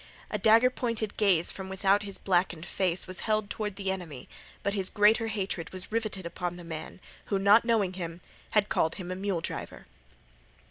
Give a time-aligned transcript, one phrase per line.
[0.31, 4.27] A dagger pointed gaze from without his blackened face was held toward the enemy,
[4.63, 8.19] but his greater hatred was riveted upon the man, who, not knowing him,
[8.49, 9.85] had called him a mule driver.